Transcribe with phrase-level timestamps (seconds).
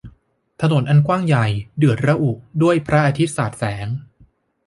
[0.61, 1.45] ถนนอันกว้างใหญ่
[1.77, 3.87] เดือดระอุด้วยพระอาทิตย์สาดแสง